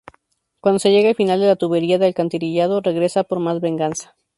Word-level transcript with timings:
Cuando 0.61 0.79
se 0.79 0.89
llega 0.89 1.09
al 1.09 1.15
final 1.15 1.39
de 1.39 1.45
la 1.45 1.55
tubería 1.55 1.99
de 1.99 2.07
alcantarillado, 2.07 2.81
regresa 2.81 3.23
por 3.23 3.39
más 3.39 3.61
venganza. 3.61 4.15